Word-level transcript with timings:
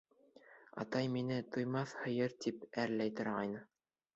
—Атай 0.83 1.09
мине, 1.17 1.37
туймаҫ 1.55 1.93
һыйыр, 2.07 2.35
тип 2.47 2.67
әрләй 2.87 3.17
торғайны. 3.21 3.63